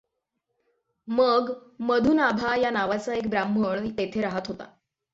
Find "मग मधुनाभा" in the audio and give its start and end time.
1.07-2.55